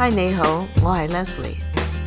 [0.00, 1.56] Hi, 你好，我系 Leslie。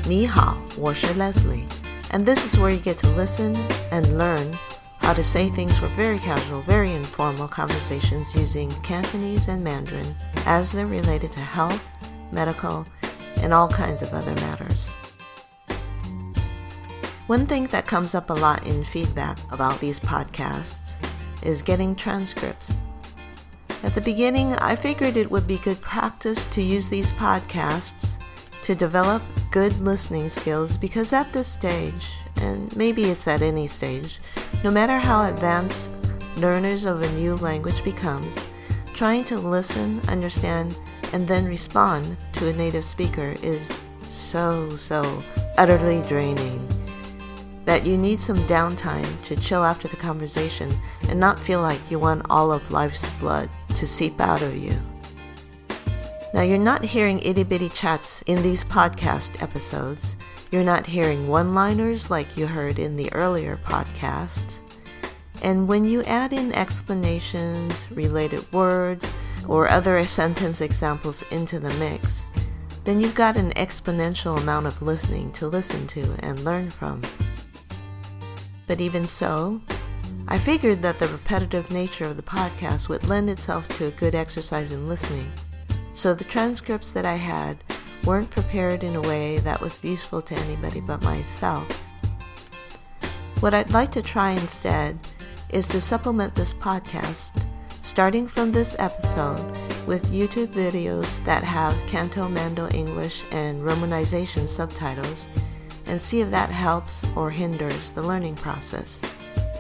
[0.06, 3.56] 你好，我是 Leslie。And this is where you get to listen
[3.92, 4.54] and learn
[5.02, 10.16] how to say things for very casual, very informal conversations using Cantonese and Mandarin
[10.46, 11.82] as they're related to health,
[12.32, 12.86] medical,
[13.42, 14.94] and all kinds of other matters.
[17.28, 20.98] One thing that comes up a lot in feedback about these podcasts
[21.44, 22.74] is getting transcripts.
[23.85, 28.19] at the beginning, I figured it would be good practice to use these podcasts
[28.63, 34.21] to develop good listening skills because at this stage, and maybe it's at any stage,
[34.65, 35.91] no matter how advanced
[36.39, 38.47] learners of a new language becomes,
[38.95, 40.79] trying to listen, understand,
[41.13, 45.23] and then respond to a native speaker is so, so
[45.59, 46.67] utterly draining
[47.67, 50.75] that you need some downtime to chill after the conversation
[51.11, 54.81] and not feel like you want all of life's blood to seep out of you.
[56.33, 60.17] Now, you're not hearing itty bitty chats in these podcast episodes.
[60.51, 64.61] You're not hearing one liners like you heard in the earlier podcasts.
[65.43, 69.13] And when you add in explanations, related words,
[69.47, 72.27] or other sentence examples into the mix,
[72.85, 77.01] then you've got an exponential amount of listening to listen to and learn from.
[78.67, 79.61] But even so,
[80.27, 84.15] I figured that the repetitive nature of the podcast would lend itself to a good
[84.15, 85.31] exercise in listening.
[85.93, 87.59] So the transcripts that I had
[88.05, 91.71] weren't prepared in a way that was useful to anybody but myself.
[93.41, 94.99] What I'd like to try instead
[95.51, 97.45] is to supplement this podcast,
[97.83, 99.39] starting from this episode,
[99.87, 105.29] with YouTube videos that have Canto Mando English and Romanization subtitles
[105.87, 109.03] and see if that helps or hinders the learning process.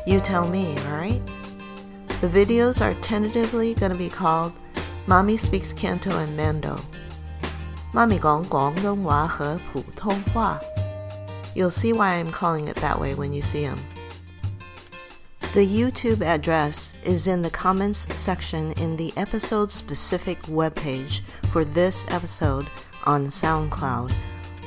[0.06, 1.22] You tell me, alright?
[2.20, 4.52] The videos are tentatively going to be called
[5.06, 6.78] Mommy Speaks Canto and Mando.
[7.94, 10.60] Mommy Gong Gong Gong Wa He Pu Tong Hua.
[11.54, 13.80] You'll see why I'm calling it that way when you see them.
[15.54, 22.04] The YouTube address is in the comments section in the episode specific webpage for this
[22.10, 22.66] episode
[23.04, 24.12] on SoundCloud,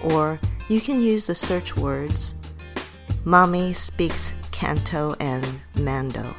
[0.04, 2.34] or you can use the search words
[3.24, 6.35] Mommy Speaks Canto and Mando.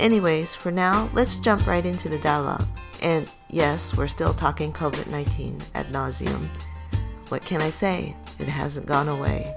[0.00, 2.66] Anyways, for now, let's jump right into the dialogue.
[3.00, 6.48] And yes, we're still talking COVID 19 ad nauseum.
[7.28, 8.14] What can I say?
[8.38, 9.54] It hasn't gone away.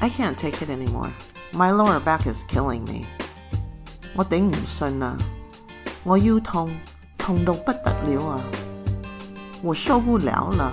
[0.00, 1.12] I can't take it anymore.
[1.52, 3.06] My lower back is killing me.
[4.14, 5.16] 我顶唔顺啊！
[6.04, 6.70] 我腰痛，
[7.16, 8.42] 痛到不得了啊！
[9.62, 10.72] 我受不了了，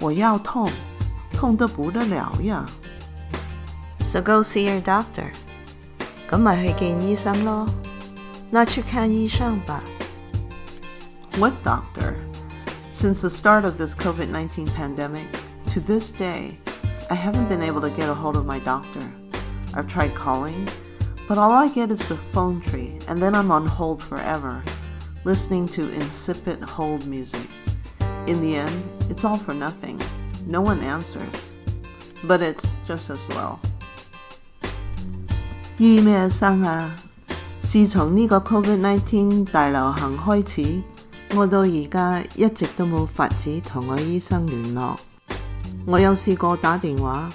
[0.00, 0.70] 我腰痛，
[1.40, 2.64] 痛得不得了呀。
[4.04, 5.30] So go see your doctor。
[6.28, 7.68] 咁咪去见医生咯。
[8.50, 9.82] 那去看医生吧。
[11.38, 12.14] What doctor?
[12.90, 15.26] Since the start of this COVID 19 pandemic,
[15.74, 16.56] to this day,
[17.10, 19.02] I haven't been able to get a hold of my doctor.
[19.74, 20.66] I've tried calling,
[21.28, 24.62] but all I get is the phone tree, and then I'm on hold forever,
[25.24, 27.46] listening to insipid hold music.
[28.26, 29.99] In the end, it's all for nothing.
[30.50, 31.20] No one answers.
[32.26, 33.58] But it's just as well.
[35.78, 36.96] 醫咩生啊？
[37.68, 40.82] 自從呢個 Covid-19 大流行開始，
[41.36, 44.96] 我到而家一直都冇法子同我醫生聯絡。
[45.86, 47.28] 我有試過打電話，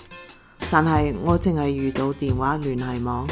[0.72, 3.28] 但係我淨係遇到電話聯繫網，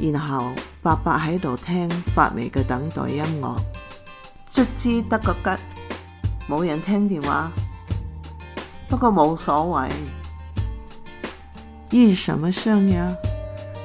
[0.00, 0.52] 然後
[0.82, 3.56] 白白喺度聽發微嘅等待音樂，
[4.50, 5.62] 卒之得個吉。
[6.48, 7.50] 冇人聽電話，
[8.91, 9.89] 不过冇所謂。
[11.91, 13.15] 醫什么生呀？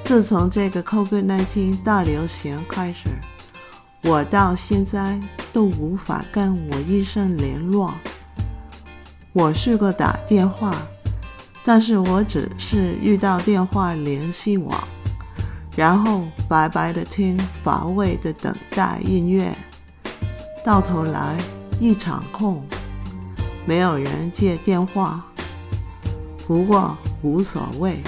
[0.03, 3.09] 自从这个 COVID-19 大流行开始，
[4.03, 5.17] 我到现在
[5.53, 7.95] 都无法跟我医生联络。
[9.33, 10.75] 我试过打电话，
[11.65, 14.77] 但是我只是遇到電話聯繫網，
[15.77, 19.57] 然后白白的听乏味的等待音乐，
[20.65, 21.37] 到头来。
[21.79, 22.65] 一场空，
[23.66, 25.24] 没有人接电话。
[26.48, 28.00] 不过无所谓。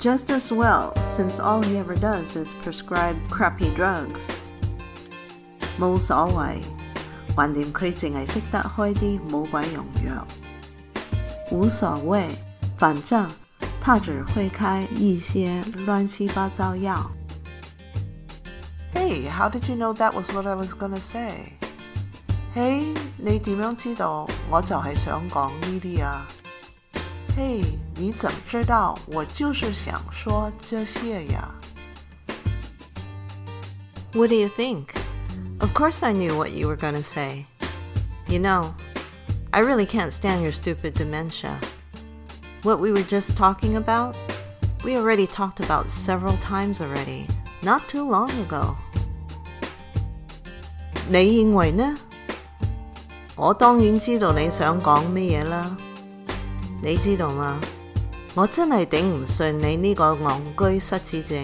[0.00, 4.20] Just as well, since all he ever does is prescribe crappy drugs。
[5.78, 6.62] 冇所谓，
[7.36, 10.26] 横掂佢净系识得开啲冇鬼用药。
[11.50, 12.26] 无所谓，
[12.78, 13.28] 反正
[13.80, 17.10] 他只会开一些乱七八糟药。
[18.94, 21.52] Hey, how did you know that was what I was gonna say?
[22.54, 26.26] Hey，你点样知道我就系想讲呢啲啊？
[27.36, 31.48] Hey，你怎么知道我就是想说这些呀？
[34.12, 34.88] What do you think?
[35.60, 37.46] Of course, I knew what you were going to say.
[38.28, 38.72] You know,
[39.50, 41.58] I really can't stand your stupid dementia.
[42.62, 44.16] What we were just talking about,
[44.84, 47.26] we already talked about several times already,
[47.62, 48.74] not too long ago.
[51.08, 51.96] 你认为呢？
[53.36, 55.76] 我當然知道你想講乜嘢啦。
[56.82, 57.58] 你知道嗎？
[58.34, 60.38] 我真係頂唔順你呢個戇
[60.72, 61.38] 居失智症。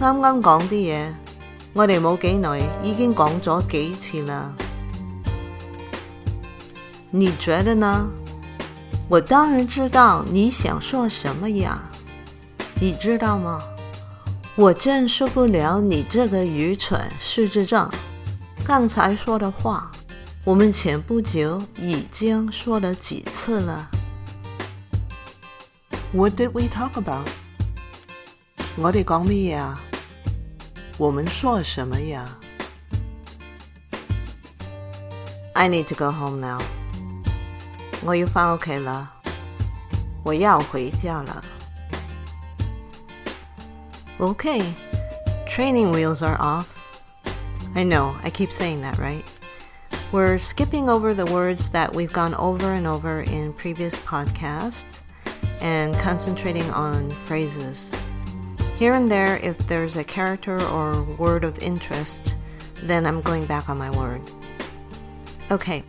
[0.00, 1.12] 啱啱講啲嘢，
[1.74, 4.52] 我哋冇幾耐已經講咗幾次啦。
[7.10, 8.08] 你覺得呢？
[9.08, 11.82] 我當然知道你想說什麼呀。
[12.80, 13.60] 你知道嗎？
[14.56, 17.88] 我真受不了你這個愚蠢失智症。
[18.64, 19.90] 剛才說的話，
[20.46, 23.88] 我们前不久已经说了几次了。
[26.12, 27.26] What did we talk about？
[28.76, 29.80] 我哋讲乜嘢啊？
[30.98, 32.38] 我们说什么呀？
[35.54, 36.60] I need to go home now。
[38.04, 39.12] 我要返屋企啦，
[40.24, 41.44] 我要回家了。
[44.18, 44.62] Okay,
[45.48, 46.66] training wheels are off.
[47.74, 49.24] I know, I keep saying that, right?
[50.10, 55.00] We're skipping over the words that we've gone over and over in previous podcasts
[55.60, 57.90] and concentrating on phrases.
[58.76, 62.36] Here and there, if there's a character or word of interest,
[62.82, 64.20] then I'm going back on my word.
[65.50, 65.84] Okay,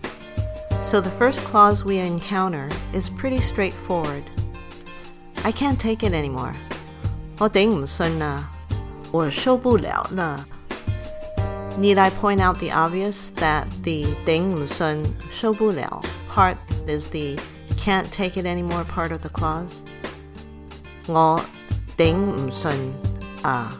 [0.81, 4.23] so the first clause we encounter is pretty straightforward.
[5.43, 6.53] I can't take it anymore.
[7.39, 8.51] 我顶唔顺啦，
[9.11, 10.45] 我受不了了。
[11.77, 16.55] Need I point out the obvious that the 顶唔顺受不了 part
[16.87, 17.35] is the
[17.75, 19.81] can't take it anymore part of the clause?
[21.07, 21.43] 我
[21.97, 22.75] 顶唔顺
[23.41, 23.73] 啊，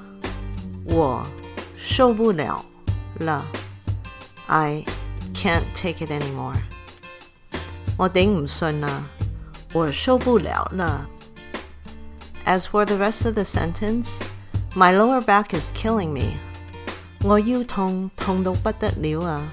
[0.86, 1.26] 我
[1.78, 2.66] 受不了
[3.20, 3.46] 了。
[4.48, 4.84] I
[5.34, 6.58] can't take it anymore.
[7.96, 9.04] 我顶唔顺啦，
[9.72, 11.08] 我受不了了。
[12.46, 14.20] As for the rest of the sentence,
[14.76, 16.38] my lower back is killing me.
[17.24, 19.52] 我腰痛痛到不得了啊！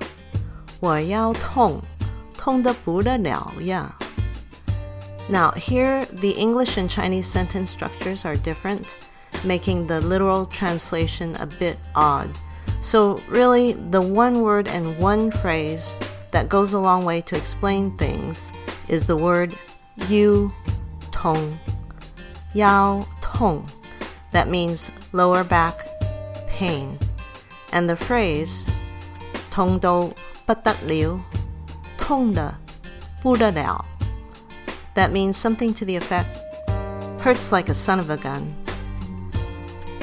[0.81, 1.81] 我腰痛
[2.37, 3.95] 痛得不得了呀。
[5.29, 8.87] Now, here the English and Chinese sentence structures are different,
[9.45, 12.31] making the literal translation a bit odd.
[12.81, 15.95] So, really, the one word and one phrase
[16.33, 18.51] that goes a long way to explain things
[18.89, 19.55] is the word
[20.09, 20.51] yu
[21.13, 21.59] tong
[22.55, 23.69] yao tong.
[24.33, 25.75] That means lower back
[26.49, 26.99] pain.
[27.75, 28.69] And the phrase
[29.51, 30.13] tong do
[30.85, 31.23] liu,
[31.97, 32.55] tong de
[33.23, 33.85] liao.
[34.95, 36.39] That means something to the effect
[37.21, 38.55] hurts like a son of a gun.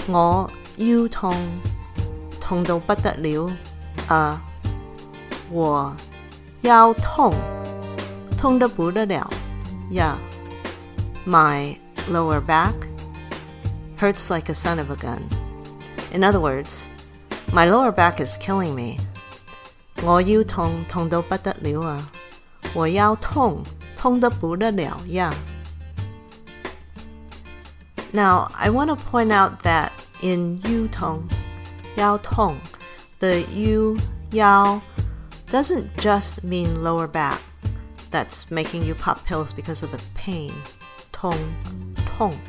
[0.07, 1.36] 我腰痛，
[2.39, 3.51] 痛到不得了
[4.07, 4.42] 啊！
[5.51, 5.94] 我
[6.62, 7.33] 腰痛，
[8.38, 9.30] 痛得不得了
[9.89, 10.18] 呀！
[11.25, 11.77] My
[12.09, 12.75] lower back,
[14.00, 15.24] hurts like a son of a gun.
[16.13, 16.88] In other words,
[17.51, 18.97] my lower back is killing me.
[20.04, 22.11] 我腰痛痛到不得了啊！
[22.73, 23.64] 我腰痛
[23.95, 25.33] 痛得不得了呀。
[28.14, 31.30] Now, I want to point out that in yu tong,
[31.95, 32.57] yao tong,
[33.19, 33.97] the yu
[34.31, 34.81] yao
[35.49, 37.40] doesn't just mean lower back.
[38.11, 40.54] That's making you pop pills because of the pain.
[41.11, 41.37] Tong
[42.18, 42.40] hong.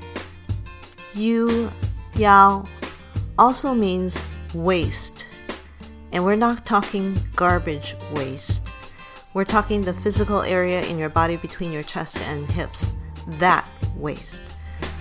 [1.15, 1.71] Yu
[2.15, 2.65] yao
[3.37, 4.23] also means
[4.54, 5.28] waist.
[6.12, 8.72] And we're not talking garbage waste.
[9.34, 12.92] We're talking the physical area in your body between your chest and hips,
[13.40, 14.42] that waist.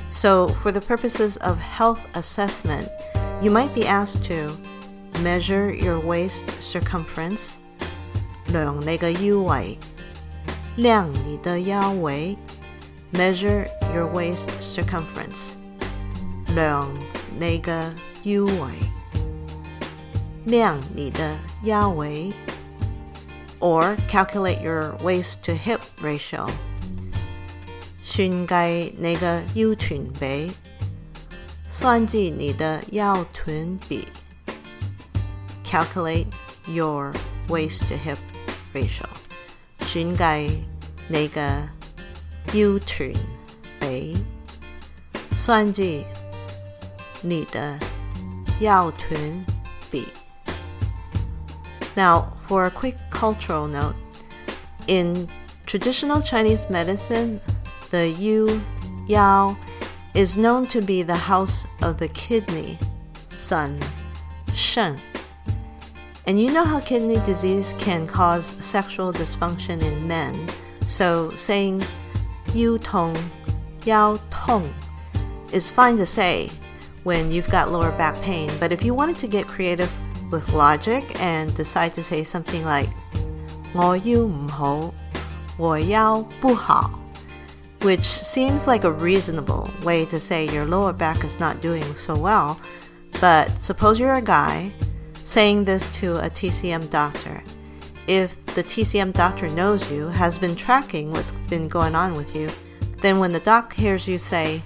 [0.09, 2.89] So, for the purposes of health assessment,
[3.43, 4.57] you might be asked to
[5.21, 7.61] measure your waist circumference,
[13.13, 15.57] Measure your waist circumference，
[16.55, 16.89] 量
[17.39, 17.93] 你嘅
[18.23, 19.02] 腰围。
[20.46, 22.32] 量你的腰围，
[23.60, 26.50] or calculate your waist to hip ratio.
[28.04, 30.52] 算计你嘅腰臀比，
[31.70, 34.08] 算计你的腰臀比。
[35.66, 36.28] Calculate
[36.66, 37.12] your
[37.50, 38.18] waist to hip
[38.74, 39.06] ratio.
[39.82, 40.50] 算计
[41.10, 41.64] 你嘅
[42.54, 43.16] U turn
[43.80, 44.16] 北，
[45.36, 46.06] 算计
[47.22, 47.78] 你的
[48.62, 49.46] 腰臀
[49.92, 50.08] 比。
[51.97, 53.97] now, for a quick cultural note,
[54.87, 55.29] in
[55.67, 57.41] traditional Chinese medicine,
[57.91, 58.63] the Yu
[59.07, 59.57] Yao
[60.15, 62.79] is known to be the house of the kidney,
[63.27, 63.81] Sun,
[64.55, 65.01] Shen.
[66.27, 70.49] And you know how kidney disease can cause sexual dysfunction in men,
[70.87, 71.83] so saying
[72.55, 73.17] Yu Tong,
[73.85, 74.73] Yao Tong
[75.53, 76.51] is fine to say
[77.03, 79.91] when you've got lower back pain, but if you wanted to get creative,
[80.32, 82.90] with logic and decide to say something like
[83.74, 84.94] 我腰唔好,
[85.58, 86.92] 我腰不好,
[87.82, 92.16] which seems like a reasonable way to say your lower back is not doing so
[92.16, 92.58] well,
[93.20, 94.72] but suppose you're a guy
[95.24, 97.44] saying this to a TCM doctor.
[98.08, 102.50] If the TCM doctor knows you, has been tracking what's been going on with you,
[103.02, 104.62] then when the doc hears you say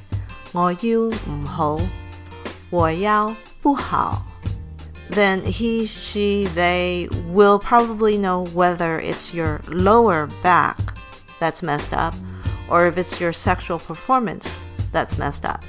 [0.53, 1.79] 我腰唔好,
[2.69, 4.23] 我腰不好,
[5.10, 10.78] then he, she, they will probably know whether it's your lower back
[11.38, 12.14] that's messed up
[12.68, 14.60] or if it's your sexual performance
[14.92, 15.62] that's messed up.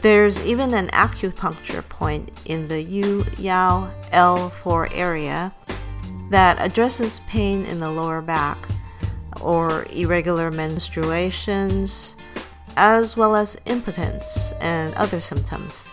[0.00, 5.52] There's even an acupuncture point in the Yu Yao L4 area
[6.30, 8.56] that addresses pain in the lower back
[9.42, 12.14] or irregular menstruations,
[12.76, 15.89] as well as impotence and other symptoms.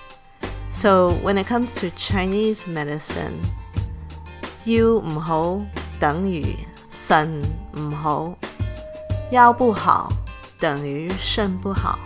[0.76, 3.40] So when it comes to Chinese medicine,
[4.64, 5.60] 腰唔好
[6.00, 6.56] 等于
[6.88, 7.42] 肾
[7.76, 8.36] 唔好，
[9.30, 10.12] 腰不好
[10.58, 11.98] 等于肾不好。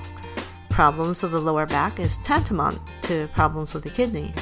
[0.71, 4.33] Problems of the lower back is tantamount to problems with the kidney,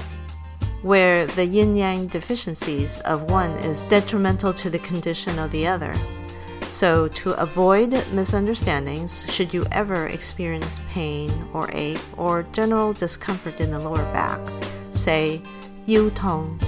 [0.82, 5.94] where the yin yang deficiencies of one is detrimental to the condition of the other.
[6.68, 13.70] So, to avoid misunderstandings, should you ever experience pain or ache or general discomfort in
[13.70, 14.40] the lower back,
[14.90, 15.40] say
[15.86, 16.58] 腰痛,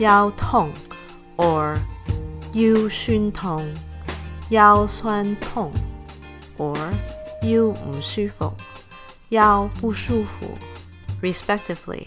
[0.00, 0.72] 腰痛
[1.36, 1.78] or
[2.52, 3.64] 腰酸痛,
[4.50, 5.70] 腰酸痛
[6.58, 6.76] or
[7.42, 8.52] 腰唔舒服,
[9.28, 10.48] 腰不舒服
[11.22, 12.06] respectively,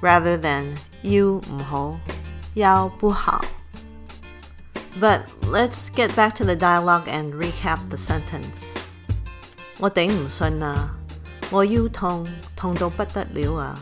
[0.00, 0.64] rather than
[1.02, 1.98] 腰唔好,
[2.54, 3.44] 腰不好
[5.00, 8.74] but let's get back to the dialogue and recap the sentence.
[9.78, 10.90] 我顶唔顺啊！
[11.50, 12.26] 我腰痛，
[12.56, 13.78] 痛到不得了啊！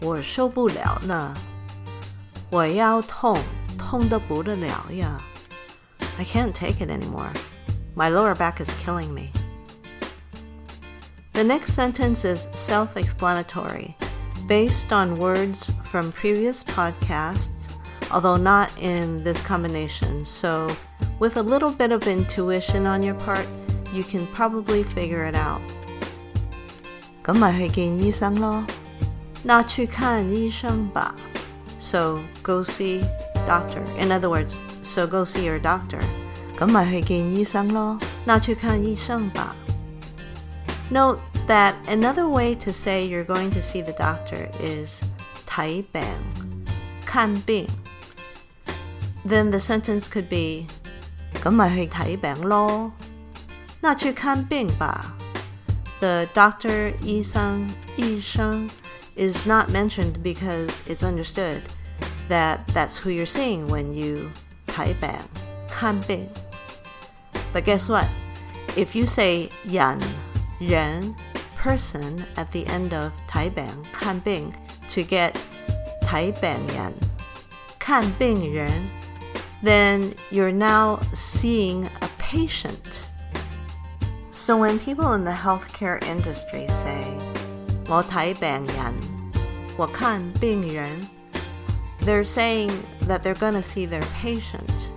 [0.00, 1.34] 我受不了了！
[2.50, 3.38] 我腰痛，
[3.76, 5.20] 痛得不得了呀！
[6.18, 7.32] I can't take it anymore.
[7.94, 9.30] My lower back is killing me.
[11.32, 13.96] The next sentence is self explanatory,
[14.46, 17.57] based on words from previous podcasts
[18.10, 20.24] although not in this combination.
[20.24, 20.68] So,
[21.18, 23.46] with a little bit of intuition on your part,
[23.92, 25.60] you can probably figure it out.
[27.24, 28.64] 咁咪去见医生咯，
[29.42, 31.14] 那去看医生吧。
[31.80, 33.02] So go see
[33.46, 33.82] doctor.
[33.98, 36.00] In other words, so go see your doctor.
[36.58, 39.54] 咁咪去见医生咯，那去看医生吧。
[40.90, 41.18] Note
[41.48, 45.02] that another way to say you're going to see the doctor is
[45.48, 46.02] 睇病，
[47.06, 47.66] 看病。
[49.24, 50.66] then the sentence could be
[51.42, 52.92] 咁咪去睇病咯，
[53.80, 55.14] 那去看病吧。
[56.00, 58.68] The doctor 医生医生
[59.16, 61.62] is not mentioned because it's understood
[62.28, 64.30] that that's who you're seeing when you
[64.66, 65.10] 睇病
[65.68, 66.28] 看病。
[67.52, 68.06] But guess what?
[68.76, 69.98] If you say 人
[70.58, 71.14] 人
[71.62, 74.52] person at the end of 睇病看病
[74.88, 75.32] to get
[76.02, 76.92] 睇病人
[77.78, 78.70] 看病人
[79.62, 83.06] then you're now seeing a patient.
[84.30, 87.18] So when people in the healthcare industry say,
[87.86, 88.94] 我睇病人,
[89.76, 91.08] 我看病人,
[92.00, 92.70] they're saying
[93.06, 94.90] that they're going to see their patient.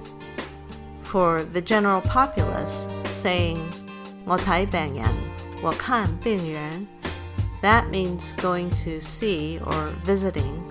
[1.04, 3.60] For the general populace, saying
[4.26, 5.10] 我睇病人,
[5.62, 6.88] 我看病人,
[7.62, 10.62] that means going to see or visiting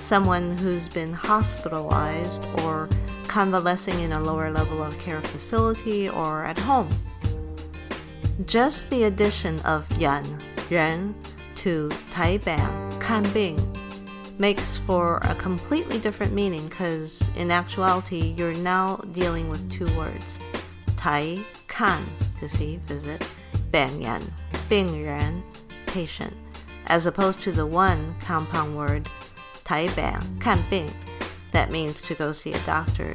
[0.00, 2.88] someone who's been hospitalized or
[3.26, 6.88] convalescing in a lower level of care facility or at home.
[8.46, 10.24] Just the addition of yan,
[10.70, 11.14] ren,
[11.56, 13.58] to taibang, kanbing,
[14.38, 20.38] makes for a completely different meaning because in actuality you're now dealing with two words.
[20.96, 22.04] Tai, kan,
[22.40, 23.26] to see, visit,
[23.70, 24.22] bang yan,
[24.68, 25.42] bing ren,
[25.86, 26.34] patient,
[26.86, 29.08] as opposed to the one compound word,
[29.68, 30.90] tai bang, kan bing,
[31.52, 33.14] that means to go see a doctor.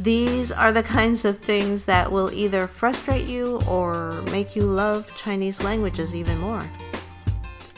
[0.00, 5.16] These are the kinds of things that will either frustrate you or make you love
[5.16, 6.68] Chinese languages even more.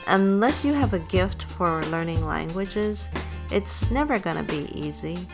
[0.06, 3.10] Unless you have a gift for learning languages,
[3.50, 5.28] it's never gonna be easy.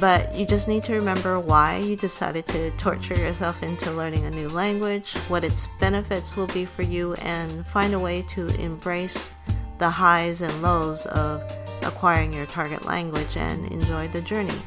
[0.00, 4.30] But you just need to remember why you decided to torture yourself into learning a
[4.30, 9.30] new language, what its benefits will be for you, and find a way to embrace
[9.77, 11.41] the highs and lows of
[11.83, 14.61] acquiring your target language and enjoy the journey.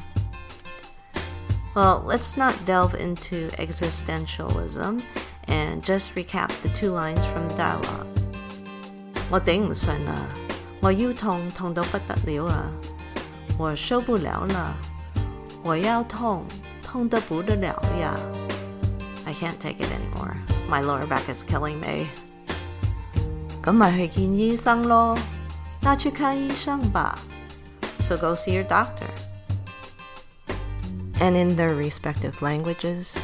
[1.73, 5.01] Well, let's not delve into existentialism
[5.47, 8.07] and just recap the two lines from the dialogue.
[9.29, 10.27] 我顶唔顺啦，
[10.81, 12.69] 我腰痛痛到不得了啊！
[13.57, 14.75] 我受不了了，
[15.63, 16.45] 我腰痛
[16.83, 18.15] 痛得不得了呀！
[19.25, 20.35] I can't take it anymore.
[20.69, 22.07] My lower back is killing me.
[23.63, 25.17] 咁咪去見醫生咯，
[25.81, 27.17] 那去看醫生吧。
[27.99, 29.09] So go see your doctor
[31.19, 33.15] and in their respective languages.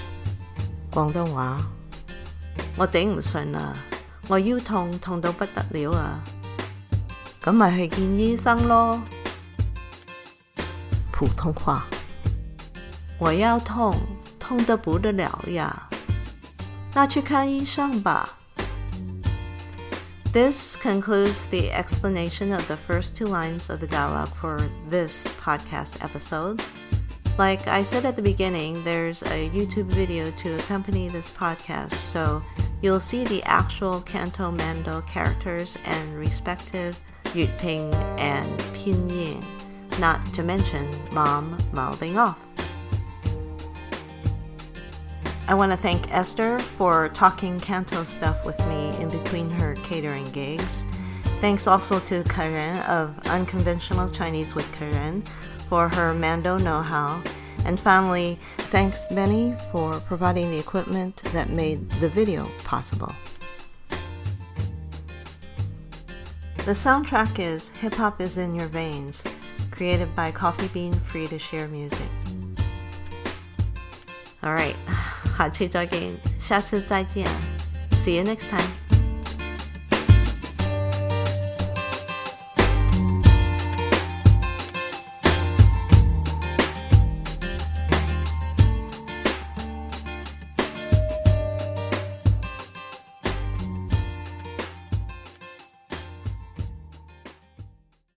[0.92, 1.58] 廣東話，
[2.76, 3.74] 我頂唔順啦，
[4.28, 6.20] 我腰痛痛到不得了啊！
[7.44, 9.02] 咁咪去見醫生咯。
[11.12, 11.86] 普通話，
[13.20, 13.96] 我腰痛
[14.40, 15.88] 痛得不得了呀，
[16.94, 18.35] 那去看醫生吧。
[20.37, 26.05] This concludes the explanation of the first two lines of the dialogue for this podcast
[26.05, 26.63] episode.
[27.39, 32.43] Like I said at the beginning, there's a YouTube video to accompany this podcast, so
[32.83, 37.01] you'll see the actual Canto Mando characters and respective
[37.33, 39.43] Jyutping and Pinyin,
[39.99, 42.46] not to mention mom mouthing off.
[45.49, 50.29] I want to thank Esther for talking Canto stuff with me in between her catering
[50.33, 50.85] gigs.
[51.41, 55.23] Thanks also to Karen of Unconventional Chinese with Karen
[55.69, 57.23] for her Mando know how.
[57.65, 63.15] And finally, thanks Benny for providing the equipment that made the video possible.
[66.65, 69.23] The soundtrack is Hip Hop is in Your Veins,
[69.71, 72.09] created by Coffee Bean Free to Share Music.
[74.43, 74.77] Alright,
[75.38, 77.28] 下期再见，下次再见.
[78.04, 78.85] See you next time.